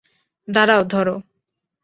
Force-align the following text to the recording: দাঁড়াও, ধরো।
দাঁড়াও, 0.47 0.81
ধরো। 0.83 1.15